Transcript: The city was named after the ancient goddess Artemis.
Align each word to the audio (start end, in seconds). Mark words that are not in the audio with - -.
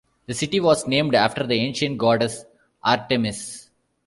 The 0.25 0.33
city 0.33 0.59
was 0.59 0.87
named 0.87 1.13
after 1.13 1.45
the 1.45 1.53
ancient 1.59 1.99
goddess 1.99 2.43
Artemis. 2.83 3.69